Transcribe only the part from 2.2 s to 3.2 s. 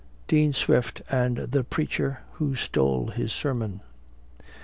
WHO STOLE